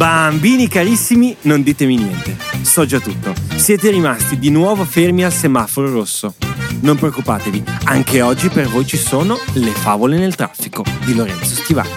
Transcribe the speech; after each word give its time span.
Bambini 0.00 0.66
carissimi, 0.66 1.36
non 1.42 1.62
ditemi 1.62 1.94
niente. 1.96 2.34
So 2.62 2.86
già 2.86 2.98
tutto. 2.98 3.34
Siete 3.56 3.90
rimasti 3.90 4.38
di 4.38 4.48
nuovo 4.48 4.86
fermi 4.86 5.24
al 5.24 5.30
semaforo 5.30 5.90
rosso. 5.90 6.36
Non 6.80 6.96
preoccupatevi, 6.96 7.62
anche 7.84 8.22
oggi 8.22 8.48
per 8.48 8.66
voi 8.70 8.86
ci 8.86 8.96
sono 8.96 9.38
le 9.52 9.72
favole 9.72 10.16
nel 10.16 10.34
traffico 10.36 10.82
di 11.04 11.14
Lorenzo 11.14 11.54
Stivali. 11.54 11.90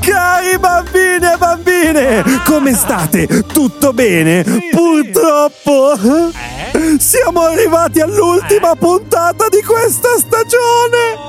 Cari 0.00 0.58
bambini 0.58 0.99
e 1.24 1.36
bambine, 1.36 2.24
come 2.44 2.74
state? 2.74 3.44
Tutto 3.52 3.92
bene? 3.92 4.44
Purtroppo 4.70 5.94
siamo 6.98 7.40
arrivati 7.42 8.00
all'ultima 8.00 8.74
puntata 8.74 9.48
di 9.48 9.62
questa 9.62 10.08
stagione 10.18 11.28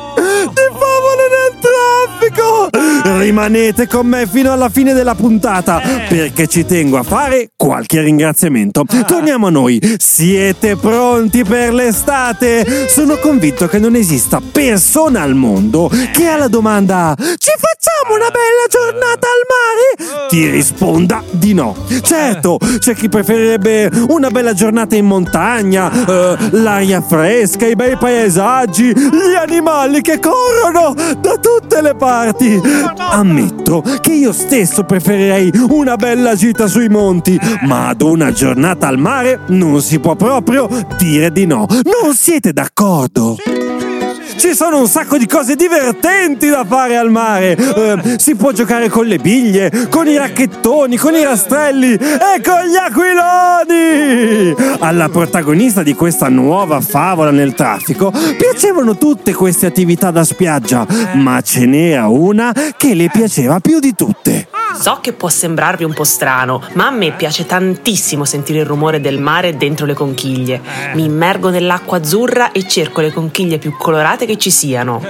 di 0.54 0.62
favole 0.72 1.28
nel 1.32 1.58
traffico. 1.60 3.20
Rimanete 3.20 3.88
con 3.88 4.08
me 4.08 4.28
fino 4.28 4.52
alla 4.52 4.70
fine 4.70 4.94
della 4.94 5.16
puntata 5.16 5.82
perché 6.08 6.48
ci 6.48 6.66
tengo 6.66 6.98
a 6.98 7.04
fare 7.04 7.50
qualche 7.56 8.02
ringraziamento. 8.02 8.84
Torniamo 9.08 9.48
a 9.48 9.50
noi. 9.50 9.80
Siete 9.98 10.76
pronti 10.76 11.44
per 11.44 11.74
l'estate? 11.74 12.88
Sono 12.88 13.18
convinto 13.18 13.68
che 13.68 13.80
non 13.80 13.96
esista 13.96 14.42
persona 14.52 15.22
al 15.22 15.36
mondo 15.36 15.90
che 16.12 16.28
alla 16.28 16.48
domanda 16.48 17.16
ci 17.18 17.52
facciamo 17.58 17.91
una 18.10 18.30
bella 18.30 18.66
giornata 18.70 19.28
al 19.28 19.44
mare? 19.48 20.28
Ti 20.30 20.50
risponda 20.50 21.24
di 21.32 21.54
no. 21.54 21.76
Certo, 22.02 22.58
c'è 22.80 22.96
chi 22.96 23.10
preferirebbe 23.10 23.90
una 24.10 24.30
bella 24.30 24.54
giornata 24.54 24.96
in 24.96 25.06
montagna, 25.06 25.92
eh, 25.92 26.38
l'aria 26.52 27.02
fresca, 27.02 27.66
i 27.66 27.76
bei 27.76 27.98
paesaggi, 27.98 28.94
gli 28.94 29.36
animali 29.38 30.02
che 30.02 30.20
corrono 30.20 30.94
da 30.94 31.36
tutte 31.38 31.82
le 31.82 31.96
parti. 31.96 32.62
Ammetto 32.98 33.84
che 34.02 34.14
io 34.14 34.32
stesso 34.32 34.84
preferirei 34.84 35.52
una 35.70 35.96
bella 35.96 36.36
gita 36.36 36.68
sui 36.68 36.90
monti, 36.90 37.40
ma 37.64 37.90
ad 37.90 38.02
una 38.02 38.32
giornata 38.32 38.88
al 38.88 38.98
mare 38.98 39.42
non 39.48 39.82
si 39.82 40.00
può 40.00 40.16
proprio 40.16 40.68
dire 40.98 41.32
di 41.32 41.46
no. 41.46 41.66
Non 41.70 42.14
siete 42.16 42.54
d'accordo? 42.54 43.38
Ci 44.42 44.56
sono 44.56 44.80
un 44.80 44.88
sacco 44.88 45.20
di 45.20 45.28
cose 45.28 45.56
divertenti 45.56 46.50
da 46.50 46.66
fare 46.68 46.98
al 46.98 47.12
mare. 47.12 47.56
Eh, 47.56 48.16
si 48.18 48.34
può 48.34 48.52
giocare 48.52 48.90
con 48.90 49.06
le 49.06 49.20
biglie, 49.20 49.88
con 49.88 50.08
i 50.08 50.18
racchettoni, 50.18 50.98
con 50.98 51.14
i 51.14 51.24
rastrelli 51.24 51.94
e 51.94 52.42
con 52.44 52.66
gli 52.66 52.76
aquiloni. 52.76 54.56
Alla 54.80 55.10
protagonista 55.10 55.84
di 55.84 55.94
questa 55.94 56.28
nuova 56.28 56.82
favola 56.82 57.30
nel 57.30 57.54
traffico 57.54 58.12
piacevano 58.36 58.98
tutte 58.98 59.32
queste 59.32 59.68
attività 59.68 60.10
da 60.10 60.24
spiaggia, 60.24 60.88
ma 61.14 61.40
ce 61.42 61.68
n'era 61.68 62.08
una 62.08 62.52
che 62.78 62.96
le 62.96 63.12
piaceva 63.14 63.60
più 63.60 63.80
di 63.80 63.94
tutte. 63.94 64.48
So 64.80 65.00
che 65.02 65.14
può 65.14 65.30
sembrarvi 65.30 65.84
un 65.84 65.94
po' 65.94 66.04
strano, 66.04 66.62
ma 66.74 66.88
a 66.88 66.92
me 66.92 67.12
piace 67.12 67.46
tantissimo 67.46 68.26
sentire 68.26 68.60
il 68.60 68.66
rumore 68.66 69.00
del 69.00 69.20
mare 69.20 69.58
dentro 69.58 69.86
le 69.86 69.94
conchiglie. 69.94 70.62
Mi 70.94 71.06
immergo 71.06 71.50
nell'acqua 71.50 71.98
azzurra 71.98 72.52
e 72.52 72.68
cerco 72.68 73.02
le 73.02 73.12
conchiglie 73.12 73.58
più 73.58 73.76
colorate 73.78 74.26
che 74.26 74.38
ci 74.38 74.50
siano. 74.50 75.02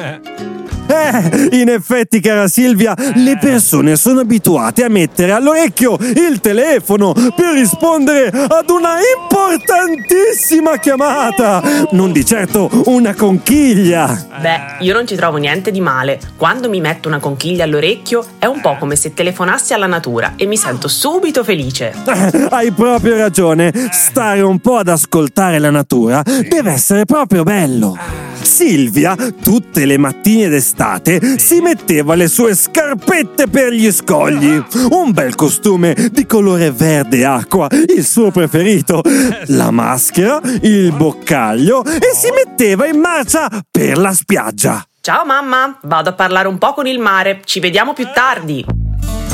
Eh, 0.92 1.48
in 1.62 1.70
effetti, 1.70 2.20
cara 2.20 2.50
Silvia, 2.50 2.94
le 3.16 3.38
persone 3.40 3.96
sono 3.96 4.20
abituate 4.20 4.84
a 4.84 4.90
mettere 4.90 5.32
all'orecchio 5.32 5.98
il 6.00 6.40
telefono 6.42 7.14
per 7.14 7.54
rispondere 7.54 8.28
ad 8.28 8.70
una 8.70 8.96
importantissima 9.18 10.78
chiamata. 10.80 11.62
Non 11.92 12.12
di 12.12 12.26
certo 12.26 12.70
una 12.88 13.14
conchiglia. 13.16 14.28
Beh, 14.42 14.84
io 14.84 14.94
non 14.94 15.08
ci 15.08 15.16
trovo 15.16 15.38
niente 15.38 15.72
di 15.72 15.80
male. 15.80 16.20
Quando 16.36 16.70
mi 16.70 16.82
metto 16.82 17.08
una 17.08 17.20
conchiglia 17.20 17.64
all'orecchio 17.64 18.26
è 18.38 18.46
un 18.46 18.60
po' 18.60 18.76
come 18.78 18.98
se 18.98 19.14
telefonassi 19.14 19.74
alla 19.74 19.88
natura 19.88 20.34
e 20.36 20.46
mi 20.46 20.58
sento 20.58 20.90
subito 20.90 21.44
felice. 21.46 21.94
Eh, 22.06 22.48
Hai 22.50 22.72
proprio 22.72 23.16
ragione. 23.16 23.72
Stare 23.92 24.42
un 24.42 24.60
po' 24.60 24.78
ad 24.78 24.90
ascoltare 24.90 25.58
la 25.60 25.70
natura 25.70 26.22
deve 26.24 26.72
essere 26.72 27.06
proprio 27.06 27.44
bello. 27.44 27.98
Silvia, 28.44 29.16
tutte 29.42 29.86
le 29.86 29.98
mattine 29.98 30.50
d'estate, 30.50 31.38
si 31.38 31.62
metteva 31.62 32.16
le 32.16 32.28
sue 32.28 32.56
scarpette 32.56 33.48
per 33.48 33.72
gli 33.72 33.92
scogli. 33.92 34.62
Un 34.90 35.12
bel 35.12 35.36
costume 35.36 35.96
di 36.12 36.26
colore 36.26 36.72
verde 36.72 37.26
acqua, 37.26 37.68
il 37.72 38.06
suo 38.06 38.32
preferito. 38.32 39.02
La 39.48 39.72
maschera, 39.72 40.40
il 40.62 40.92
boccaglio 40.92 41.84
e 41.84 42.12
si 42.14 42.30
metteva 42.32 42.88
in 42.88 43.00
marcia 43.00 43.50
per 43.70 43.98
la 43.98 44.14
spiaggia. 44.14 44.84
Ciao 45.02 45.26
mamma, 45.26 45.80
vado 45.84 46.10
a 46.10 46.14
parlare 46.14 46.48
un 46.48 46.58
po' 46.58 46.74
con 46.74 46.86
il 46.86 47.00
mare. 47.00 47.42
Ci 47.44 47.60
vediamo 47.60 47.94
più 47.94 48.08
tardi. 48.14 48.81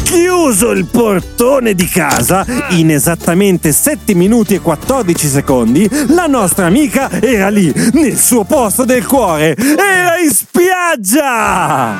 Chiuso 0.07 0.71
il 0.71 0.85
portone 0.85 1.73
di 1.73 1.85
casa, 1.85 2.45
in 2.69 2.91
esattamente 2.91 3.73
7 3.73 4.13
minuti 4.13 4.53
e 4.55 4.61
14 4.61 5.27
secondi, 5.27 5.85
la 6.07 6.27
nostra 6.27 6.65
amica 6.65 7.11
era 7.21 7.49
lì, 7.49 7.73
nel 7.91 8.17
suo 8.17 8.45
posto 8.45 8.85
del 8.85 9.05
cuore. 9.05 9.53
Era 9.57 10.17
in 10.17 10.31
spiaggia! 10.31 11.97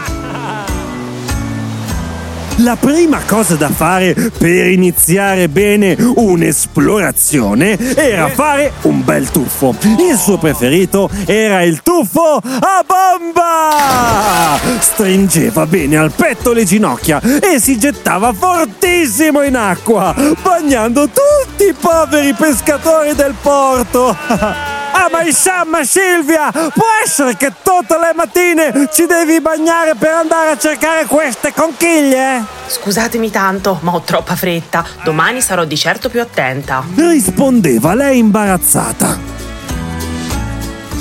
La 2.62 2.75
prima 2.75 3.19
cosa 3.28 3.56
da 3.56 3.69
fare 3.69 4.16
per 4.35 4.68
iniziare 4.68 5.47
bene 5.47 5.95
un'esplorazione 6.16 7.78
era 7.95 8.29
fare 8.29 8.72
un 8.84 9.03
bel 9.03 9.29
tuffo. 9.29 9.75
Il 9.84 10.18
suo 10.18 10.40
preferito 10.40 11.07
era 11.25 11.62
il 11.62 11.84
tuffo 11.84 12.41
a 12.41 12.84
bomba! 12.85 14.57
Stringeva 14.79 15.67
bene 15.67 15.97
al 15.97 16.12
petto 16.12 16.51
le 16.51 16.63
ginocchia 16.63 17.22
e 17.22 17.59
si 17.59 17.78
gettava 17.78 18.34
fortissimo 18.34 19.44
in 19.44 19.56
acqua, 19.56 20.16
bagnando 20.41 21.07
tutti 21.07 21.67
i 21.67 21.75
poveri 21.79 22.34
pescatori 22.34 23.13
del 23.13 23.35
porto. 23.40 24.75
Ah, 24.92 25.09
ma 25.12 25.22
insomma, 25.24 25.84
Silvia, 25.84 26.52
può 26.52 26.86
essere 27.03 27.36
che 27.38 27.52
tutte 27.62 27.98
le 27.98 28.14
mattine 28.16 28.90
ci 28.92 29.06
devi 29.06 29.40
bagnare 29.40 29.96
per 29.96 30.12
andare 30.12 30.52
a 30.52 30.58
cercare 30.58 31.06
queste 31.06 31.53
conchiglie? 31.53 32.44
Scusatemi 32.68 33.30
tanto, 33.30 33.80
ma 33.81 33.94
ho 33.94 34.02
troppa 34.02 34.36
fretta. 34.36 34.86
Domani 35.03 35.42
sarò 35.42 35.64
di 35.66 35.78
certo 35.78 36.09
più 36.09 36.22
attenta. 36.22 36.84
Rispondeva 36.96 37.94
lei 37.94 38.18
imbarazzata. 38.18 39.36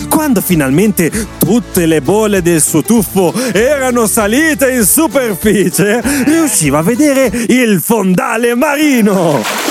Quando 0.08 0.40
finalmente 0.40 1.10
tutte 1.38 1.84
le 1.84 2.00
bolle 2.00 2.40
del 2.40 2.62
suo 2.62 2.82
tuffo 2.82 3.34
erano 3.52 4.06
salite 4.06 4.70
in 4.70 4.84
superficie, 4.84 6.00
riusciva 6.24 6.78
a 6.78 6.82
vedere 6.82 7.30
il 7.48 7.82
fondale 7.82 8.54
marino. 8.54 9.65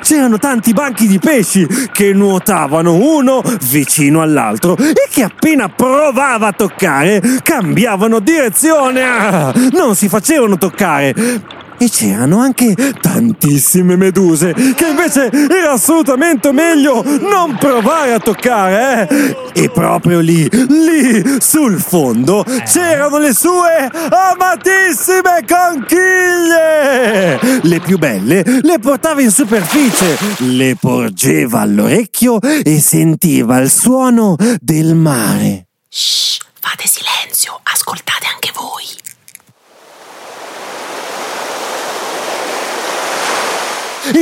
C'erano 0.00 0.38
tanti 0.38 0.72
banchi 0.72 1.06
di 1.06 1.18
pesci 1.18 1.66
che 1.92 2.12
nuotavano 2.12 2.94
uno 2.94 3.42
vicino 3.70 4.22
all'altro 4.22 4.76
e 4.76 5.06
che 5.10 5.22
appena 5.22 5.68
provava 5.68 6.48
a 6.48 6.52
toccare 6.52 7.20
cambiavano 7.42 8.20
direzione. 8.20 9.02
Ah, 9.02 9.52
non 9.72 9.94
si 9.94 10.08
facevano 10.08 10.56
toccare. 10.56 11.66
E 11.80 11.88
c'erano 11.88 12.40
anche 12.40 12.74
tantissime 13.00 13.94
meduse 13.94 14.52
che 14.52 14.88
invece 14.88 15.30
era 15.30 15.70
assolutamente 15.70 16.50
meglio 16.50 17.04
non 17.04 17.56
provare 17.56 18.14
a 18.14 18.18
toccare, 18.18 19.08
eh? 19.08 19.36
E 19.52 19.70
proprio 19.70 20.18
lì, 20.18 20.48
lì 20.50 21.36
sul 21.38 21.80
fondo 21.80 22.44
c'erano 22.64 23.18
le 23.18 23.32
sue 23.32 23.88
amatissime 24.10 25.44
conchiglie! 25.46 27.38
Le 27.62 27.80
più 27.80 27.98
belle 27.98 28.44
le 28.62 28.78
portava 28.78 29.20
in 29.20 29.30
superficie, 29.30 30.16
le 30.38 30.76
porgeva 30.78 31.60
all'orecchio 31.60 32.40
e 32.40 32.80
sentiva 32.80 33.58
il 33.58 33.70
suono 33.70 34.36
del 34.60 34.94
mare. 34.94 35.66
Shh, 35.88 36.38
fate 36.60 36.86
silenzio, 36.86 37.58
ascoltate 37.64 38.26
anche 38.32 38.52
voi. 38.54 38.84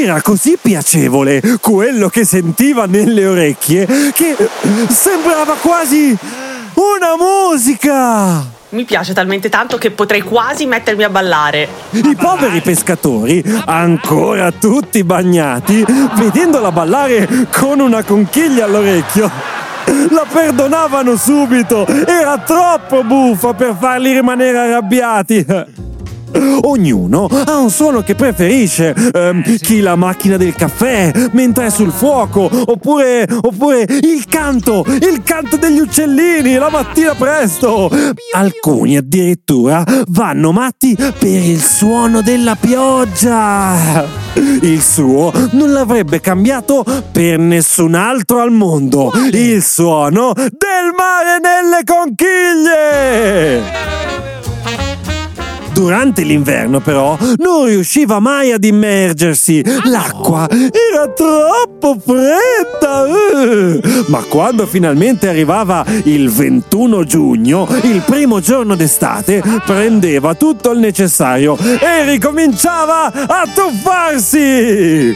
Era 0.02 0.22
così 0.22 0.58
piacevole 0.60 1.42
quello 1.60 2.08
che 2.08 2.24
sentiva 2.24 2.86
nelle 2.86 3.26
orecchie 3.26 3.86
che 4.12 4.30
eh, 4.30 4.48
sembrava 4.88 5.54
quasi 5.54 6.16
una 6.74 7.16
musica. 7.16 8.55
Mi 8.70 8.84
piace 8.84 9.12
talmente 9.14 9.48
tanto 9.48 9.78
che 9.78 9.92
potrei 9.92 10.22
quasi 10.22 10.66
mettermi 10.66 11.04
a 11.04 11.08
ballare. 11.08 11.68
I 11.90 12.16
poveri 12.16 12.60
pescatori, 12.60 13.42
ancora 13.64 14.50
tutti 14.50 15.04
bagnati, 15.04 15.84
vedendola 16.14 16.72
ballare 16.72 17.46
con 17.52 17.78
una 17.78 18.02
conchiglia 18.02 18.64
all'orecchio, 18.64 19.30
la 20.10 20.26
perdonavano 20.30 21.14
subito. 21.16 21.86
Era 21.86 22.38
troppo 22.38 23.04
buffa 23.04 23.54
per 23.54 23.76
farli 23.78 24.12
rimanere 24.12 24.58
arrabbiati. 24.58 25.46
Ognuno 26.62 27.26
ha 27.26 27.58
un 27.58 27.70
suono 27.70 28.02
che 28.02 28.14
preferisce, 28.14 28.94
ehm, 29.12 29.42
Eh, 29.44 29.50
sì. 29.52 29.58
chi 29.60 29.80
la 29.80 29.96
macchina 29.96 30.36
del 30.36 30.54
caffè 30.54 31.12
mentre 31.32 31.66
è 31.66 31.70
sul 31.70 31.92
fuoco, 31.92 32.48
oppure, 32.52 33.26
oppure 33.42 33.84
il 33.88 34.24
canto, 34.28 34.84
il 34.86 35.22
canto 35.24 35.56
degli 35.56 35.78
uccellini 35.78 36.54
la 36.54 36.68
mattina 36.70 37.14
presto. 37.14 37.90
Alcuni 38.34 38.96
addirittura 38.96 39.84
vanno 40.08 40.52
matti 40.52 40.94
per 40.96 41.28
il 41.28 41.60
suono 41.62 42.22
della 42.22 42.56
pioggia. 42.56 44.04
Il 44.34 44.82
suo 44.82 45.32
non 45.52 45.72
l'avrebbe 45.72 46.20
cambiato 46.20 46.84
per 47.12 47.38
nessun 47.38 47.94
altro 47.94 48.40
al 48.40 48.50
mondo. 48.50 49.10
Il 49.30 49.62
suono 49.62 50.32
del 50.34 50.92
mare 50.96 51.38
nelle 51.40 51.82
conchiglie. 51.84 54.05
Durante 55.76 56.22
l'inverno, 56.22 56.80
però, 56.80 57.18
non 57.36 57.66
riusciva 57.66 58.18
mai 58.18 58.50
ad 58.50 58.64
immergersi. 58.64 59.62
L'acqua 59.84 60.48
era 60.48 61.06
troppo 61.14 61.98
fredda. 62.02 63.04
eh. 63.06 63.80
Ma 64.06 64.22
quando 64.22 64.66
finalmente 64.66 65.28
arrivava 65.28 65.84
il 66.04 66.30
21 66.30 67.04
giugno, 67.04 67.68
il 67.82 68.02
primo 68.06 68.40
giorno 68.40 68.74
d'estate, 68.74 69.42
prendeva 69.66 70.32
tutto 70.34 70.70
il 70.70 70.78
necessario 70.78 71.58
e 71.58 72.10
ricominciava 72.10 73.12
a 73.12 73.42
tuffarsi. 73.54 75.14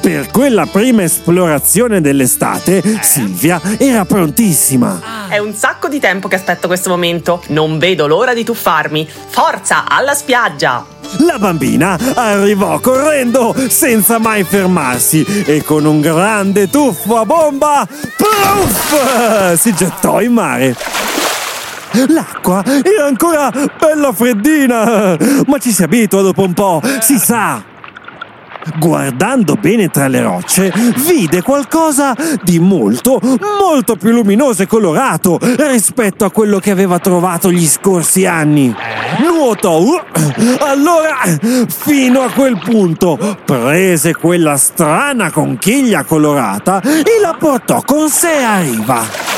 Per 0.00 0.30
quella 0.30 0.66
prima 0.66 1.04
esplorazione 1.04 2.00
dell'estate, 2.00 2.82
Silvia 3.02 3.60
era 3.78 4.04
prontissima. 4.04 5.28
È 5.28 5.38
un 5.38 5.54
sacco 5.54 5.88
di 5.88 6.00
tempo 6.00 6.26
che 6.26 6.34
aspetto 6.34 6.66
questo 6.66 6.90
momento. 6.90 7.42
Non 7.48 7.78
vedo 7.78 8.06
l'ora 8.06 8.34
di 8.34 8.42
tuffarmi. 8.42 9.08
Forza, 9.28 9.84
alla 9.88 10.14
spiaggia! 10.14 10.84
La 11.18 11.38
bambina 11.38 11.96
arrivò 12.14 12.80
correndo 12.80 13.54
senza 13.68 14.18
mai 14.18 14.42
fermarsi 14.42 15.24
e 15.44 15.62
con 15.62 15.84
un 15.84 16.00
grande 16.00 16.68
tuffo 16.68 17.18
a 17.18 17.24
bomba, 17.24 17.86
puff, 18.16 19.54
si 19.54 19.72
gettò 19.72 20.20
in 20.20 20.32
mare. 20.32 20.76
L'acqua 22.08 22.62
era 22.64 23.06
ancora 23.06 23.50
bella 23.78 24.12
freddina, 24.12 25.16
ma 25.46 25.58
ci 25.58 25.70
si 25.70 25.82
abitua 25.82 26.22
dopo 26.22 26.42
un 26.42 26.52
po', 26.52 26.82
si 27.00 27.18
sa. 27.18 27.74
Guardando 28.78 29.54
bene 29.54 29.88
tra 29.88 30.08
le 30.08 30.20
rocce, 30.20 30.72
vide 31.06 31.42
qualcosa 31.42 32.14
di 32.42 32.58
molto, 32.58 33.20
molto 33.22 33.96
più 33.96 34.10
luminoso 34.10 34.62
e 34.62 34.66
colorato 34.66 35.38
rispetto 35.40 36.24
a 36.24 36.30
quello 36.30 36.58
che 36.58 36.70
aveva 36.70 36.98
trovato 36.98 37.50
gli 37.50 37.66
scorsi 37.66 38.26
anni. 38.26 38.74
Nuotò 39.18 39.80
allora 40.60 41.16
fino 41.68 42.22
a 42.22 42.30
quel 42.30 42.58
punto, 42.58 43.18
prese 43.44 44.14
quella 44.14 44.56
strana 44.56 45.30
conchiglia 45.30 46.04
colorata 46.04 46.80
e 46.82 47.20
la 47.20 47.36
portò 47.38 47.82
con 47.82 48.08
sé 48.08 48.42
a 48.42 48.60
riva. 48.60 49.35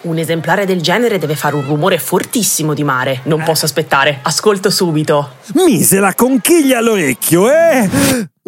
Un 0.00 0.16
esemplare 0.18 0.64
del 0.64 0.80
genere 0.80 1.18
deve 1.18 1.34
fare 1.34 1.56
un 1.56 1.64
rumore 1.64 1.98
fortissimo 1.98 2.72
di 2.72 2.84
mare. 2.84 3.20
Non 3.24 3.42
posso 3.42 3.64
aspettare. 3.64 4.20
Ascolto 4.22 4.70
subito. 4.70 5.36
Mise 5.54 5.98
la 5.98 6.14
conchiglia 6.14 6.78
all'orecchio 6.78 7.50
e 7.50 7.90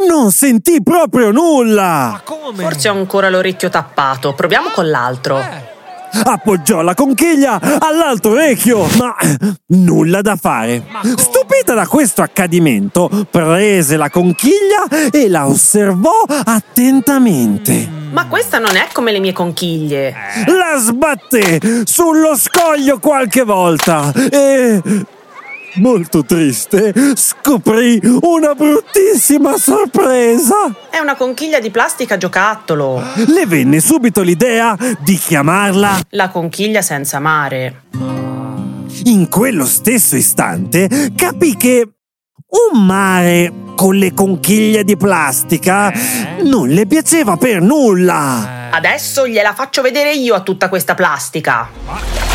non 0.07 0.31
sentì 0.31 0.81
proprio 0.83 1.33
nulla. 1.33 2.21
Come? 2.25 2.63
Forse 2.63 2.89
ho 2.89 2.95
ancora 2.95 3.29
l'orecchio 3.29 3.69
tappato. 3.69 4.33
Proviamo 4.33 4.71
con 4.71 4.89
l'altro. 4.89 5.70
Appoggiò 6.13 6.83
la 6.83 6.95
conchiglia 6.95 7.61
all'altro 7.79 8.33
orecchio, 8.33 8.87
ma 8.97 9.15
nulla 9.67 10.21
da 10.23 10.37
fare. 10.37 10.85
Stupita 11.17 11.75
da 11.75 11.87
questo 11.87 12.23
accadimento, 12.23 13.27
prese 13.31 13.97
la 13.97 14.11
conchiglia 14.11 15.11
e 15.11 15.29
la 15.29 15.47
osservò 15.47 16.25
attentamente. 16.45 17.89
Ma 18.13 18.27
questa 18.27 18.59
non 18.59 18.77
è 18.77 18.89
come 18.93 19.13
le 19.13 19.21
mie 19.21 19.33
conchiglie. 19.33 20.15
La 20.47 20.79
sbatté 20.79 21.85
sullo 21.85 22.37
scoglio 22.37 22.99
qualche 22.99 23.45
volta 23.45 24.13
e... 24.13 24.83
Molto 25.75 26.25
triste, 26.25 26.93
scoprì 27.15 28.01
una 28.23 28.55
bruttissima 28.55 29.57
sorpresa. 29.57 30.89
È 30.91 30.99
una 30.99 31.15
conchiglia 31.15 31.61
di 31.61 31.71
plastica 31.71 32.17
giocattolo. 32.17 33.01
Le 33.27 33.47
venne 33.47 33.79
subito 33.81 34.23
l'idea 34.23 34.77
di 34.99 35.17
chiamarla 35.17 36.01
La 36.11 36.29
conchiglia 36.31 36.83
senza 36.83 37.21
mare. 37.21 37.83
In 39.05 39.29
quello 39.29 39.65
stesso 39.65 40.17
istante 40.17 41.13
capì 41.15 41.57
che 41.57 41.89
un 42.73 42.85
mare 42.85 43.53
con 43.77 43.95
le 43.95 44.13
conchiglie 44.13 44.83
di 44.83 44.97
plastica 44.97 45.93
non 46.43 46.69
le 46.69 46.87
piaceva 46.87 47.37
per 47.37 47.63
nulla. 47.63 48.69
Adesso 48.73 49.29
gliela 49.29 49.55
faccio 49.55 49.83
vedere 49.83 50.15
io 50.15 50.35
a 50.35 50.41
tutta 50.41 50.69
questa 50.69 50.95
plastica. 50.95 52.30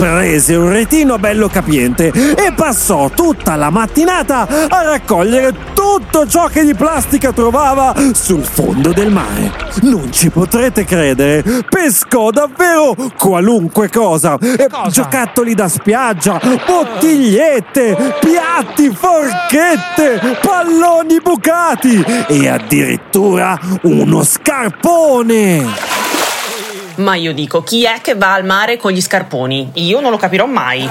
Prese 0.00 0.54
un 0.54 0.70
retino 0.70 1.18
bello 1.18 1.48
capiente 1.48 2.06
e 2.06 2.54
passò 2.56 3.10
tutta 3.10 3.54
la 3.56 3.68
mattinata 3.68 4.48
a 4.70 4.82
raccogliere 4.82 5.54
tutto 5.74 6.26
ciò 6.26 6.46
che 6.46 6.64
di 6.64 6.72
plastica 6.72 7.32
trovava 7.32 7.94
sul 8.14 8.42
fondo 8.42 8.94
del 8.94 9.10
mare. 9.10 9.52
Non 9.82 10.10
ci 10.10 10.30
potrete 10.30 10.86
credere, 10.86 11.44
pescò 11.68 12.30
davvero 12.30 12.96
qualunque 13.14 13.90
cosa. 13.90 14.38
Cosa? 14.38 14.88
Giocattoli 14.88 15.52
da 15.54 15.68
spiaggia, 15.68 16.40
bottigliette, 16.66 18.14
piatti, 18.20 18.88
forchette, 18.88 20.38
palloni 20.40 21.20
bucati 21.20 22.02
e 22.26 22.48
addirittura 22.48 23.60
uno 23.82 24.24
scarpone. 24.24 25.89
Ma 27.00 27.14
io 27.14 27.32
dico, 27.32 27.62
chi 27.62 27.84
è 27.84 28.00
che 28.02 28.14
va 28.14 28.34
al 28.34 28.44
mare 28.44 28.76
con 28.76 28.92
gli 28.92 29.00
scarponi? 29.00 29.70
Io 29.74 30.00
non 30.00 30.10
lo 30.10 30.18
capirò 30.18 30.44
mai. 30.44 30.86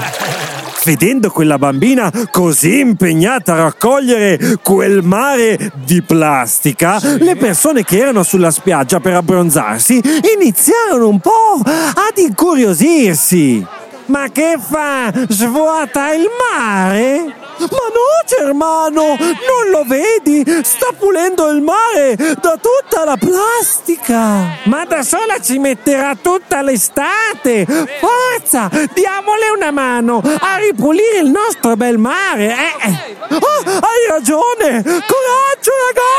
Vedendo 0.82 1.30
quella 1.30 1.56
bambina 1.56 2.10
così 2.30 2.80
impegnata 2.80 3.52
a 3.52 3.56
raccogliere 3.56 4.58
quel 4.62 5.02
mare 5.04 5.70
di 5.84 6.02
plastica, 6.02 6.98
le 7.18 7.36
persone 7.36 7.84
che 7.84 7.98
erano 7.98 8.22
sulla 8.22 8.50
spiaggia 8.50 8.98
per 8.98 9.14
abbronzarsi 9.14 10.00
iniziarono 10.36 11.06
un 11.06 11.20
po' 11.20 11.60
ad 11.62 12.16
incuriosirsi. 12.16 13.64
Ma 14.06 14.28
che 14.32 14.58
fa? 14.58 15.12
Svuota 15.28 16.12
il 16.12 16.26
mare? 16.50 17.39
Ma 17.60 17.66
no, 17.66 18.24
Germano, 18.26 19.16
non 19.18 19.70
lo 19.70 19.84
vedi? 19.86 20.44
Sta 20.62 20.88
pulendo 20.98 21.48
il 21.48 21.60
mare 21.60 22.16
da 22.16 22.58
tutta 22.58 23.04
la 23.04 23.16
plastica. 23.16 24.58
Ma 24.64 24.84
da 24.86 25.02
sola 25.02 25.38
ci 25.40 25.58
metterà 25.58 26.16
tutta 26.20 26.62
l'estate. 26.62 27.66
Forza, 27.66 28.70
diamole 28.92 29.50
una 29.54 29.70
mano 29.70 30.22
a 30.40 30.56
ripulire 30.56 31.18
il 31.18 31.30
nostro 31.30 31.76
bel 31.76 31.98
mare. 31.98 32.54
Eh? 32.54 33.16
Oh, 33.34 33.62
hai 33.64 34.06
ragione. 34.08 34.82
Coraggio, 34.82 35.72
ragazzi. 35.86 36.09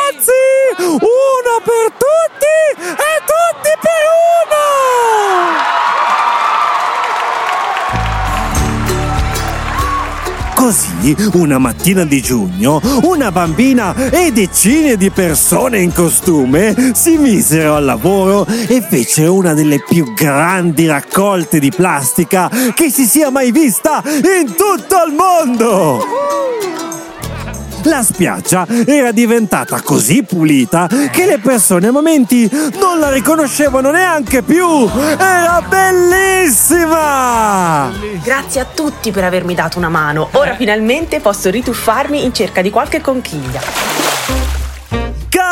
Così, 11.02 11.16
una 11.34 11.58
mattina 11.58 12.06
di 12.06 12.22
giugno, 12.22 12.80
una 13.02 13.32
bambina 13.32 13.96
e 14.12 14.32
decine 14.32 14.98
di 14.98 15.10
persone 15.10 15.80
in 15.80 15.92
costume 15.92 16.92
si 16.94 17.18
misero 17.18 17.74
al 17.74 17.86
lavoro 17.86 18.46
e 18.46 18.86
fecero 18.88 19.34
una 19.34 19.56
delle 19.56 19.84
più 19.84 20.14
grandi 20.14 20.86
raccolte 20.86 21.60
di 21.60 21.72
plastica 21.72 22.50
che 22.76 22.92
si 22.92 23.06
sia 23.06 23.32
mai 23.32 23.52
vista 23.52 24.04
in 24.06 24.54
tutto 24.54 25.04
il 25.08 25.14
mondo! 25.16 26.61
La 27.84 28.04
spiaggia 28.04 28.68
era 28.86 29.12
diventata 29.12 29.82
così 29.82 30.24
pulita 30.24 30.88
che 31.12 31.26
le 31.26 31.40
persone 31.40 31.88
a 31.88 31.92
momenti 31.92 32.48
non 32.80 33.00
la 33.00 33.10
riconoscevano 33.10 33.90
neanche 33.90 34.44
più! 34.44 34.88
Era 35.18 35.64
bellissima! 35.68 37.12
Grazie 38.24 38.62
a 38.62 38.66
tutti 38.72 39.10
per 39.12 39.24
avermi 39.24 39.56
dato 39.56 39.80
una 39.80 39.90
mano. 39.90 40.30
Ora 40.34 40.56
finalmente 40.56 41.20
posso 41.20 41.50
rituffarmi 41.50 42.24
in 42.24 42.34
cerca 42.34 42.62
di 42.62 42.70
qualche 42.70 43.02
conchiglia. 43.02 43.62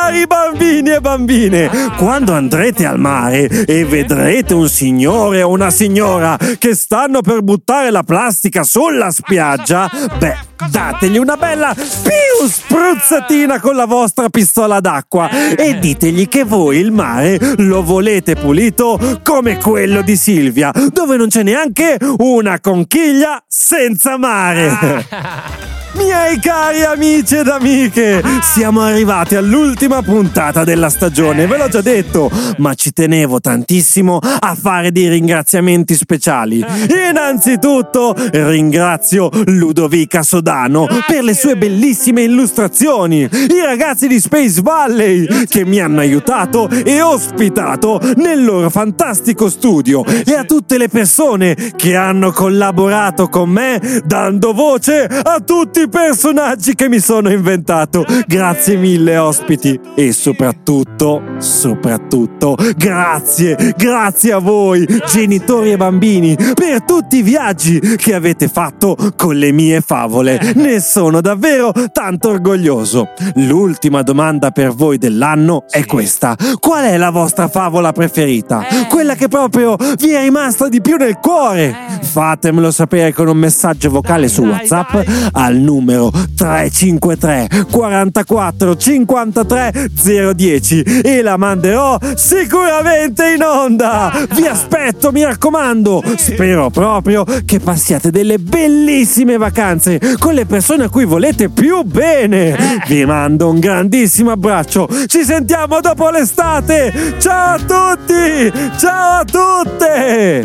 Cari 0.09 0.25
bambini 0.25 0.89
e 0.89 1.01
bambine, 1.01 1.69
quando 1.95 2.33
andrete 2.33 2.83
al 2.83 2.97
mare 2.97 3.45
e 3.45 3.85
vedrete 3.85 4.55
un 4.55 4.67
signore 4.67 5.43
o 5.43 5.49
una 5.49 5.69
signora 5.69 6.35
che 6.57 6.73
stanno 6.73 7.21
per 7.21 7.43
buttare 7.43 7.91
la 7.91 8.01
plastica 8.01 8.63
sulla 8.63 9.11
spiaggia, 9.11 9.87
beh, 10.17 10.37
dategli 10.71 11.19
una 11.19 11.37
bella 11.37 11.75
più 11.75 12.47
spruzzatina 12.47 13.59
con 13.59 13.75
la 13.75 13.85
vostra 13.85 14.29
pistola 14.29 14.79
d'acqua 14.79 15.29
e 15.55 15.77
ditegli 15.77 16.27
che 16.27 16.43
voi 16.43 16.77
il 16.77 16.91
mare 16.91 17.37
lo 17.57 17.83
volete 17.83 18.35
pulito 18.35 19.19
come 19.21 19.57
quello 19.57 20.01
di 20.01 20.15
Silvia, 20.15 20.71
dove 20.91 21.17
non 21.17 21.27
c'è 21.27 21.43
neanche 21.43 21.99
una 22.17 22.59
conchiglia 22.59 23.43
senza 23.45 24.17
mare. 24.17 25.77
Miei 25.93 26.39
cari 26.39 26.83
amici 26.83 27.35
ed 27.35 27.47
amiche, 27.47 28.21
siamo 28.41 28.81
arrivati 28.81 29.35
all'ultima 29.35 30.01
puntata 30.01 30.63
della 30.63 30.89
stagione, 30.89 31.47
ve 31.47 31.57
l'ho 31.57 31.67
già 31.67 31.81
detto, 31.81 32.29
ma 32.57 32.73
ci 32.75 32.93
tenevo 32.93 33.39
tantissimo 33.39 34.19
a 34.21 34.55
fare 34.55 34.91
dei 34.91 35.09
ringraziamenti 35.09 35.95
speciali. 35.95 36.63
Innanzitutto 37.09 38.15
ringrazio 38.31 39.29
Ludovica 39.45 40.21
Sodano 40.21 40.87
per 41.07 41.23
le 41.23 41.33
sue 41.33 41.57
bellissime 41.57 42.21
illustrazioni, 42.21 43.27
i 43.31 43.61
ragazzi 43.63 44.07
di 44.07 44.19
Space 44.19 44.61
Valley 44.61 45.45
che 45.45 45.65
mi 45.65 45.79
hanno 45.79 46.01
aiutato 46.01 46.69
e 46.69 47.01
ospitato 47.01 47.99
nel 48.17 48.43
loro 48.43 48.69
fantastico 48.69 49.49
studio 49.49 50.05
e 50.05 50.35
a 50.35 50.43
tutte 50.43 50.77
le 50.77 50.87
persone 50.87 51.55
che 51.75 51.95
hanno 51.95 52.31
collaborato 52.31 53.27
con 53.27 53.49
me 53.49 54.01
dando 54.05 54.53
voce 54.53 55.05
a 55.05 55.39
tutti 55.79 55.81
i 55.81 55.89
personaggi 55.89 56.75
che 56.75 56.89
mi 56.89 56.99
sono 56.99 57.31
inventato. 57.31 58.05
Grazie 58.27 58.75
mille 58.75 59.17
ospiti 59.17 59.79
e 59.95 60.11
soprattutto, 60.11 61.21
soprattutto, 61.37 62.57
grazie, 62.75 63.73
grazie 63.77 64.33
a 64.33 64.39
voi, 64.39 64.85
genitori 65.09 65.71
e 65.71 65.77
bambini, 65.77 66.35
per 66.53 66.83
tutti 66.83 67.17
i 67.17 67.21
viaggi 67.21 67.79
che 67.79 68.13
avete 68.13 68.47
fatto 68.47 68.97
con 69.15 69.35
le 69.35 69.51
mie 69.51 69.81
favole. 69.81 70.53
Ne 70.55 70.79
sono 70.81 71.21
davvero 71.21 71.71
tanto 71.93 72.29
orgoglioso. 72.29 73.09
L'ultima 73.35 74.01
domanda 74.01 74.51
per 74.51 74.73
voi 74.73 74.97
dell'anno 74.97 75.63
è 75.69 75.85
questa. 75.85 76.35
Qual 76.59 76.83
è 76.83 76.97
la 76.97 77.11
vostra 77.11 77.47
favola 77.47 77.91
preferita? 77.91 78.65
Quella 78.89 79.15
che 79.15 79.27
proprio 79.27 79.75
vi 79.97 80.11
è 80.11 80.21
rimasta 80.21 80.67
di 80.67 80.81
più 80.81 80.97
nel 80.97 81.19
cuore? 81.19 81.73
Fatemelo 82.01 82.71
sapere 82.71 83.13
con 83.13 83.27
un 83.27 83.37
messaggio 83.37 83.89
vocale 83.89 84.27
su 84.27 84.43
WhatsApp 84.43 85.07
al 85.33 85.68
numero 85.69 86.09
353 86.09 87.67
44 87.69 88.75
53 88.75 89.89
010 90.33 90.81
e 91.03 91.21
la 91.21 91.37
manderò 91.37 91.99
sicuramente 92.15 93.33
in 93.35 93.43
onda. 93.43 94.11
Vi 94.33 94.47
aspetto, 94.47 95.11
mi 95.11 95.23
raccomando. 95.23 96.03
Spero 96.17 96.71
proprio 96.71 97.23
che 97.45 97.59
passiate 97.59 98.09
delle 98.09 98.39
bellissime 98.39 99.37
vacanze 99.37 99.99
con 100.17 100.33
le 100.33 100.45
persone 100.45 100.85
a 100.85 100.89
cui 100.89 101.05
volete 101.05 101.49
più 101.49 101.83
bene. 101.83 102.81
Vi 102.87 103.05
mando 103.05 103.49
un 103.49 103.59
grandissimo 103.59 104.31
abbraccio. 104.31 104.87
Ci 105.05 105.23
sentiamo 105.23 105.79
dopo 105.81 106.09
l'estate. 106.09 107.15
Ciao 107.19 107.55
a 107.55 107.59
tutti! 107.59 108.51
Ciao 108.77 109.19
a 109.19 109.25
tutte! 109.25 110.43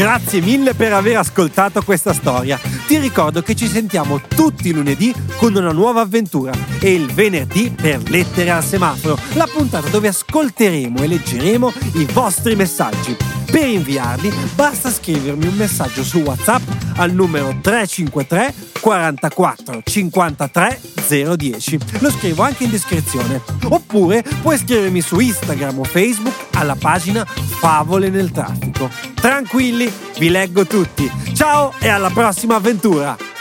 Grazie 0.00 0.40
mille 0.40 0.72
per 0.72 0.94
aver 0.94 1.18
ascoltato 1.18 1.82
questa 1.82 2.14
storia. 2.14 2.58
Ti 2.86 2.96
ricordo 2.96 3.42
che 3.42 3.54
ci 3.54 3.66
sentiamo 3.66 4.18
tutti 4.26 4.68
i 4.68 4.72
lunedì 4.72 5.12
con 5.36 5.54
una 5.54 5.72
nuova 5.72 6.00
avventura 6.00 6.54
e 6.80 6.94
il 6.94 7.12
venerdì 7.12 7.70
per 7.70 8.08
Lettere 8.08 8.48
al 8.48 8.64
semaforo, 8.64 9.18
la 9.34 9.46
puntata 9.46 9.90
dove 9.90 10.08
ascolteremo 10.08 11.02
e 11.02 11.06
leggeremo 11.06 11.72
i 11.96 12.06
vostri 12.14 12.56
messaggi. 12.56 13.14
Per 13.50 13.68
inviarli 13.68 14.32
basta 14.54 14.90
scrivermi 14.90 15.46
un 15.46 15.56
messaggio 15.56 16.02
su 16.02 16.20
WhatsApp 16.20 16.62
al 16.96 17.12
numero 17.12 17.54
353 17.60 18.69
44 18.80 19.82
53 19.84 20.80
010. 21.08 21.78
Lo 21.98 22.10
scrivo 22.10 22.42
anche 22.42 22.64
in 22.64 22.70
descrizione. 22.70 23.40
Oppure 23.68 24.24
puoi 24.42 24.56
scrivermi 24.56 25.00
su 25.00 25.18
Instagram 25.18 25.78
o 25.78 25.84
Facebook 25.84 26.34
alla 26.52 26.76
pagina 26.76 27.24
Favole 27.24 28.08
nel 28.08 28.30
traffico. 28.30 28.90
Tranquilli, 29.14 29.92
vi 30.18 30.28
leggo 30.30 30.64
tutti. 30.66 31.10
Ciao 31.34 31.72
e 31.78 31.88
alla 31.88 32.10
prossima 32.10 32.56
avventura! 32.56 33.39